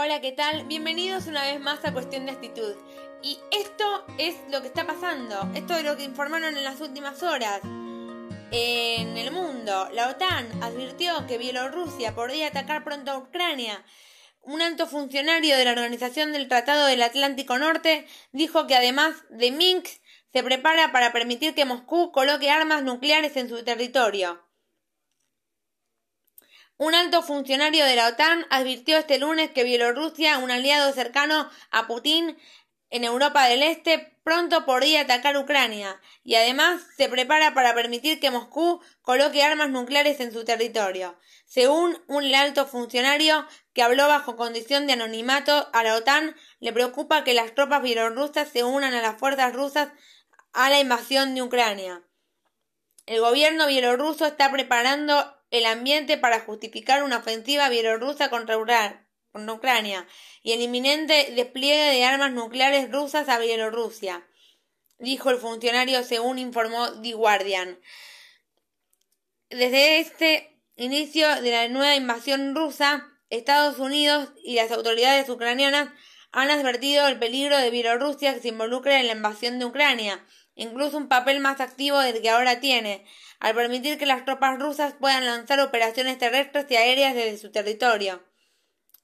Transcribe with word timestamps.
Hola, 0.00 0.20
¿qué 0.20 0.30
tal? 0.30 0.62
Bienvenidos 0.66 1.26
una 1.26 1.42
vez 1.42 1.58
más 1.58 1.84
a 1.84 1.92
Cuestión 1.92 2.24
de 2.24 2.30
Actitud. 2.30 2.76
Y 3.20 3.36
esto 3.50 4.06
es 4.16 4.36
lo 4.48 4.60
que 4.60 4.68
está 4.68 4.86
pasando. 4.86 5.50
Esto 5.56 5.74
es 5.74 5.82
lo 5.82 5.96
que 5.96 6.04
informaron 6.04 6.56
en 6.56 6.62
las 6.62 6.80
últimas 6.80 7.20
horas. 7.24 7.62
En 8.52 9.16
el 9.16 9.32
mundo, 9.32 9.88
la 9.92 10.08
OTAN 10.08 10.62
advirtió 10.62 11.26
que 11.26 11.36
Bielorrusia 11.36 12.14
podría 12.14 12.46
atacar 12.46 12.84
pronto 12.84 13.10
a 13.10 13.18
Ucrania. 13.18 13.84
Un 14.42 14.62
alto 14.62 14.86
funcionario 14.86 15.56
de 15.56 15.64
la 15.64 15.72
Organización 15.72 16.32
del 16.32 16.46
Tratado 16.46 16.86
del 16.86 17.02
Atlántico 17.02 17.58
Norte 17.58 18.06
dijo 18.30 18.68
que 18.68 18.76
además 18.76 19.16
de 19.30 19.50
Minsk 19.50 20.00
se 20.32 20.44
prepara 20.44 20.92
para 20.92 21.12
permitir 21.12 21.56
que 21.56 21.64
Moscú 21.64 22.12
coloque 22.12 22.52
armas 22.52 22.84
nucleares 22.84 23.36
en 23.36 23.48
su 23.48 23.64
territorio. 23.64 24.47
Un 26.80 26.94
alto 26.94 27.22
funcionario 27.22 27.84
de 27.84 27.96
la 27.96 28.06
OTAN 28.06 28.46
advirtió 28.50 28.98
este 28.98 29.18
lunes 29.18 29.50
que 29.50 29.64
Bielorrusia, 29.64 30.38
un 30.38 30.52
aliado 30.52 30.92
cercano 30.92 31.50
a 31.72 31.88
Putin 31.88 32.38
en 32.90 33.02
Europa 33.02 33.46
del 33.46 33.64
Este, 33.64 34.16
pronto 34.22 34.64
podría 34.64 35.00
atacar 35.00 35.36
Ucrania 35.36 36.00
y 36.22 36.36
además 36.36 36.80
se 36.96 37.08
prepara 37.08 37.52
para 37.52 37.74
permitir 37.74 38.20
que 38.20 38.30
Moscú 38.30 38.80
coloque 39.02 39.42
armas 39.42 39.70
nucleares 39.70 40.20
en 40.20 40.32
su 40.32 40.44
territorio. 40.44 41.18
Según 41.46 42.00
un 42.06 42.32
alto 42.32 42.64
funcionario 42.64 43.44
que 43.72 43.82
habló 43.82 44.06
bajo 44.06 44.36
condición 44.36 44.86
de 44.86 44.92
anonimato 44.92 45.70
a 45.72 45.82
la 45.82 45.96
OTAN, 45.96 46.36
le 46.60 46.72
preocupa 46.72 47.24
que 47.24 47.34
las 47.34 47.56
tropas 47.56 47.82
bielorrusas 47.82 48.50
se 48.50 48.62
unan 48.62 48.94
a 48.94 49.02
las 49.02 49.18
fuerzas 49.18 49.52
rusas 49.52 49.88
a 50.52 50.70
la 50.70 50.78
invasión 50.78 51.34
de 51.34 51.42
Ucrania. 51.42 52.04
El 53.04 53.20
gobierno 53.20 53.66
bielorruso 53.66 54.26
está 54.26 54.52
preparando 54.52 55.37
el 55.50 55.66
ambiente 55.66 56.18
para 56.18 56.40
justificar 56.40 57.02
una 57.02 57.18
ofensiva 57.18 57.68
bielorrusa 57.68 58.30
contra 58.30 58.58
Ucrania 58.58 60.06
y 60.42 60.52
el 60.52 60.60
inminente 60.60 61.32
despliegue 61.34 61.92
de 61.92 62.04
armas 62.04 62.32
nucleares 62.32 62.90
rusas 62.90 63.28
a 63.28 63.38
Bielorrusia, 63.38 64.26
dijo 64.98 65.30
el 65.30 65.38
funcionario 65.38 66.02
según 66.02 66.38
informó 66.38 67.00
The 67.00 67.12
Guardian. 67.12 67.80
Desde 69.48 70.00
este 70.00 70.60
inicio 70.76 71.40
de 71.40 71.50
la 71.50 71.68
nueva 71.68 71.96
invasión 71.96 72.54
rusa, 72.54 73.08
Estados 73.30 73.78
Unidos 73.78 74.30
y 74.42 74.56
las 74.56 74.70
autoridades 74.70 75.28
ucranianas 75.28 75.90
han 76.30 76.50
advertido 76.50 77.06
el 77.08 77.18
peligro 77.18 77.56
de 77.56 77.70
Bielorrusia 77.70 78.34
que 78.34 78.40
se 78.40 78.48
involucre 78.48 79.00
en 79.00 79.06
la 79.06 79.14
invasión 79.14 79.58
de 79.58 79.64
Ucrania, 79.64 80.24
incluso 80.58 80.96
un 80.98 81.08
papel 81.08 81.40
más 81.40 81.60
activo 81.60 82.00
del 82.00 82.20
que 82.20 82.28
ahora 82.28 82.60
tiene, 82.60 83.06
al 83.38 83.54
permitir 83.54 83.96
que 83.96 84.06
las 84.06 84.24
tropas 84.24 84.58
rusas 84.58 84.92
puedan 84.98 85.24
lanzar 85.24 85.60
operaciones 85.60 86.18
terrestres 86.18 86.66
y 86.68 86.76
aéreas 86.76 87.14
desde 87.14 87.38
su 87.38 87.50
territorio. 87.50 88.22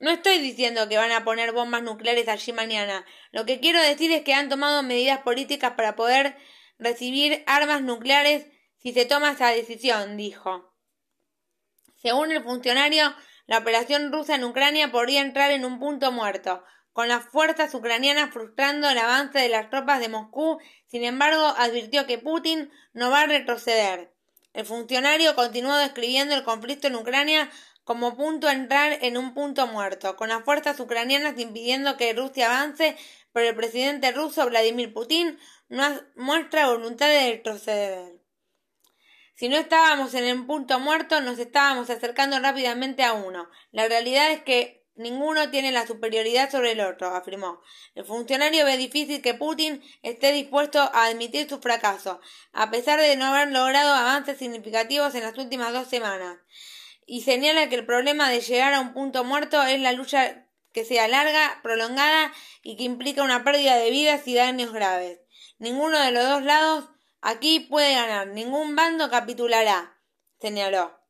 No 0.00 0.10
estoy 0.10 0.40
diciendo 0.40 0.88
que 0.88 0.96
van 0.96 1.12
a 1.12 1.24
poner 1.24 1.52
bombas 1.52 1.82
nucleares 1.82 2.28
allí 2.28 2.52
mañana. 2.52 3.06
Lo 3.30 3.46
que 3.46 3.60
quiero 3.60 3.80
decir 3.80 4.10
es 4.10 4.22
que 4.22 4.34
han 4.34 4.48
tomado 4.48 4.82
medidas 4.82 5.20
políticas 5.20 5.74
para 5.76 5.94
poder 5.94 6.36
recibir 6.78 7.44
armas 7.46 7.82
nucleares 7.82 8.46
si 8.76 8.92
se 8.92 9.06
toma 9.06 9.30
esa 9.30 9.48
decisión, 9.48 10.16
dijo. 10.16 10.74
Según 12.02 12.32
el 12.32 12.42
funcionario, 12.42 13.14
la 13.46 13.58
operación 13.58 14.12
rusa 14.12 14.34
en 14.34 14.44
Ucrania 14.44 14.90
podría 14.90 15.20
entrar 15.20 15.52
en 15.52 15.64
un 15.64 15.78
punto 15.78 16.10
muerto, 16.10 16.64
con 16.94 17.08
las 17.08 17.24
fuerzas 17.24 17.74
ucranianas 17.74 18.32
frustrando 18.32 18.88
el 18.88 18.96
avance 18.96 19.40
de 19.40 19.48
las 19.48 19.68
tropas 19.68 19.98
de 19.98 20.08
Moscú. 20.08 20.58
Sin 20.86 21.02
embargo, 21.02 21.44
advirtió 21.58 22.06
que 22.06 22.18
Putin 22.18 22.70
no 22.92 23.10
va 23.10 23.22
a 23.22 23.26
retroceder. 23.26 24.14
El 24.52 24.64
funcionario 24.64 25.34
continuó 25.34 25.76
describiendo 25.76 26.36
el 26.36 26.44
conflicto 26.44 26.86
en 26.86 26.94
Ucrania 26.94 27.50
como 27.82 28.16
punto 28.16 28.46
a 28.46 28.52
entrar 28.52 28.96
en 29.02 29.16
un 29.16 29.34
punto 29.34 29.66
muerto, 29.66 30.14
con 30.14 30.28
las 30.28 30.44
fuerzas 30.44 30.78
ucranianas 30.78 31.38
impidiendo 31.38 31.96
que 31.96 32.14
Rusia 32.14 32.46
avance, 32.46 32.96
pero 33.32 33.48
el 33.48 33.56
presidente 33.56 34.12
ruso 34.12 34.46
Vladimir 34.46 34.94
Putin 34.94 35.36
no 35.68 35.84
muestra 36.14 36.68
voluntad 36.68 37.08
de 37.08 37.32
retroceder. 37.32 38.20
Si 39.34 39.48
no 39.48 39.56
estábamos 39.56 40.14
en 40.14 40.26
el 40.26 40.46
punto 40.46 40.78
muerto, 40.78 41.20
nos 41.20 41.40
estábamos 41.40 41.90
acercando 41.90 42.38
rápidamente 42.38 43.02
a 43.02 43.14
uno. 43.14 43.50
La 43.72 43.88
realidad 43.88 44.30
es 44.30 44.44
que 44.44 44.83
Ninguno 44.96 45.50
tiene 45.50 45.72
la 45.72 45.86
superioridad 45.86 46.50
sobre 46.50 46.72
el 46.72 46.80
otro, 46.80 47.08
afirmó. 47.08 47.60
El 47.96 48.04
funcionario 48.04 48.64
ve 48.64 48.76
difícil 48.76 49.22
que 49.22 49.34
Putin 49.34 49.82
esté 50.02 50.32
dispuesto 50.32 50.80
a 50.80 51.06
admitir 51.06 51.48
su 51.48 51.58
fracaso, 51.58 52.20
a 52.52 52.70
pesar 52.70 53.00
de 53.00 53.16
no 53.16 53.26
haber 53.26 53.50
logrado 53.50 53.92
avances 53.92 54.38
significativos 54.38 55.14
en 55.16 55.22
las 55.22 55.36
últimas 55.36 55.72
dos 55.72 55.88
semanas, 55.88 56.38
y 57.06 57.22
señala 57.22 57.68
que 57.68 57.74
el 57.74 57.86
problema 57.86 58.30
de 58.30 58.40
llegar 58.40 58.72
a 58.72 58.80
un 58.80 58.94
punto 58.94 59.24
muerto 59.24 59.60
es 59.64 59.80
la 59.80 59.92
lucha 59.92 60.46
que 60.72 60.84
sea 60.84 61.08
larga, 61.08 61.60
prolongada 61.62 62.32
y 62.62 62.76
que 62.76 62.84
implica 62.84 63.22
una 63.24 63.44
pérdida 63.44 63.76
de 63.76 63.90
vidas 63.90 64.26
y 64.26 64.34
daños 64.34 64.72
graves. 64.72 65.20
Ninguno 65.58 65.98
de 65.98 66.12
los 66.12 66.24
dos 66.24 66.42
lados 66.42 66.88
aquí 67.20 67.60
puede 67.60 67.94
ganar, 67.94 68.28
ningún 68.28 68.76
bando 68.76 69.10
capitulará, 69.10 69.98
señaló. 70.40 71.03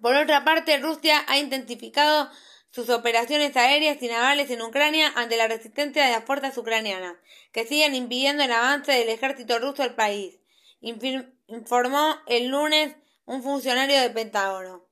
Por 0.00 0.14
otra 0.14 0.44
parte, 0.44 0.78
Rusia 0.78 1.24
ha 1.26 1.38
intensificado 1.38 2.30
sus 2.70 2.90
operaciones 2.90 3.56
aéreas 3.56 4.02
y 4.02 4.08
navales 4.08 4.50
en 4.50 4.60
Ucrania 4.60 5.10
ante 5.16 5.36
la 5.36 5.48
resistencia 5.48 6.04
de 6.04 6.12
las 6.12 6.24
fuerzas 6.24 6.58
ucranianas, 6.58 7.16
que 7.52 7.66
siguen 7.66 7.94
impidiendo 7.94 8.44
el 8.44 8.52
avance 8.52 8.92
del 8.92 9.08
ejército 9.08 9.58
ruso 9.58 9.82
al 9.82 9.94
país, 9.94 10.38
informó 10.80 12.16
el 12.26 12.48
lunes 12.48 12.94
un 13.24 13.42
funcionario 13.42 13.98
del 13.98 14.12
Pentágono. 14.12 14.86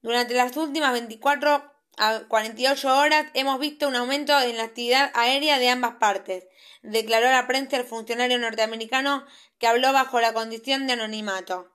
Durante 0.00 0.34
las 0.34 0.56
últimas 0.56 0.92
24 0.92 1.70
a 1.96 2.20
48 2.26 2.98
horas 2.98 3.26
hemos 3.34 3.58
visto 3.60 3.86
un 3.86 3.96
aumento 3.96 4.38
en 4.40 4.56
la 4.56 4.64
actividad 4.64 5.10
aérea 5.14 5.58
de 5.58 5.68
ambas 5.68 5.96
partes, 5.96 6.46
declaró 6.82 7.30
la 7.30 7.46
prensa 7.46 7.76
el 7.76 7.84
funcionario 7.84 8.38
norteamericano 8.38 9.26
que 9.58 9.66
habló 9.66 9.92
bajo 9.92 10.20
la 10.20 10.32
condición 10.32 10.86
de 10.86 10.94
anonimato. 10.94 11.73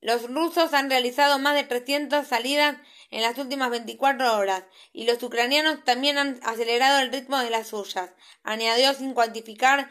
Los 0.00 0.22
rusos 0.30 0.72
han 0.72 0.88
realizado 0.88 1.38
más 1.38 1.54
de 1.54 1.64
300 1.64 2.26
salidas 2.26 2.76
en 3.10 3.22
las 3.22 3.36
últimas 3.36 3.68
24 3.68 4.38
horas 4.38 4.64
y 4.94 5.04
los 5.04 5.22
ucranianos 5.22 5.84
también 5.84 6.16
han 6.16 6.40
acelerado 6.42 7.00
el 7.00 7.12
ritmo 7.12 7.38
de 7.38 7.50
las 7.50 7.68
suyas, 7.68 8.10
añadió 8.42 8.94
sin 8.94 9.12
cuantificar 9.12 9.90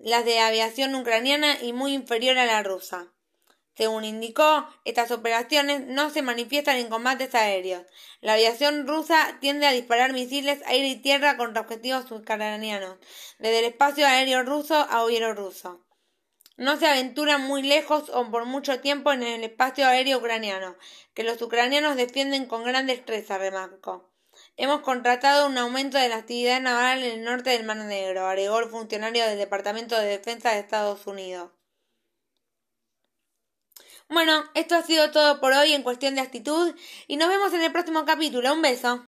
las 0.00 0.24
de 0.24 0.40
aviación 0.40 0.94
ucraniana 0.94 1.60
y 1.60 1.74
muy 1.74 1.92
inferior 1.92 2.38
a 2.38 2.46
la 2.46 2.62
rusa. 2.62 3.12
Según 3.76 4.04
indicó, 4.04 4.66
estas 4.84 5.10
operaciones 5.10 5.86
no 5.86 6.08
se 6.08 6.22
manifiestan 6.22 6.76
en 6.76 6.88
combates 6.88 7.34
aéreos. 7.34 7.84
La 8.20 8.34
aviación 8.34 8.86
rusa 8.86 9.38
tiende 9.40 9.66
a 9.66 9.72
disparar 9.72 10.12
misiles 10.12 10.60
aire 10.66 10.88
y 10.88 10.96
tierra 10.96 11.36
contra 11.36 11.62
objetivos 11.62 12.10
ucranianos, 12.10 12.98
desde 13.38 13.58
el 13.58 13.64
espacio 13.66 14.06
aéreo 14.06 14.42
ruso 14.42 14.74
a 14.74 15.04
bielorruso 15.04 15.84
no 16.60 16.76
se 16.76 16.86
aventuran 16.86 17.46
muy 17.46 17.62
lejos 17.62 18.10
o 18.10 18.30
por 18.30 18.44
mucho 18.44 18.80
tiempo 18.80 19.10
en 19.12 19.22
el 19.22 19.42
espacio 19.44 19.86
aéreo 19.86 20.18
ucraniano, 20.18 20.76
que 21.14 21.24
los 21.24 21.40
ucranianos 21.40 21.96
defienden 21.96 22.44
con 22.44 22.64
gran 22.64 22.86
destreza, 22.86 23.38
remarcó. 23.38 24.12
Hemos 24.58 24.82
contratado 24.82 25.46
un 25.46 25.56
aumento 25.56 25.96
de 25.96 26.10
la 26.10 26.16
actividad 26.16 26.60
naval 26.60 27.02
en 27.02 27.20
el 27.20 27.24
norte 27.24 27.48
del 27.48 27.64
Mar 27.64 27.78
Negro, 27.78 28.26
agregó 28.26 28.58
el 28.58 28.68
funcionario 28.68 29.24
del 29.24 29.38
Departamento 29.38 29.98
de 29.98 30.04
Defensa 30.04 30.50
de 30.50 30.58
Estados 30.58 31.06
Unidos. 31.06 31.50
Bueno, 34.10 34.44
esto 34.52 34.74
ha 34.74 34.82
sido 34.82 35.10
todo 35.12 35.40
por 35.40 35.54
hoy 35.54 35.72
en 35.72 35.82
cuestión 35.82 36.14
de 36.14 36.20
actitud 36.20 36.74
y 37.06 37.16
nos 37.16 37.30
vemos 37.30 37.54
en 37.54 37.62
el 37.62 37.72
próximo 37.72 38.04
capítulo. 38.04 38.52
Un 38.52 38.60
beso. 38.60 39.09